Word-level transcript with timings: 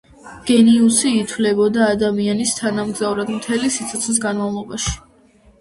გენიუსი 0.51 1.11
ითვლებოდა 1.17 1.83
ადამიანის 1.97 2.53
თანამგზავრად 2.61 3.31
მთელი 3.37 3.73
სიცოცხლის 3.77 4.21
განმავლობაში. 4.25 4.99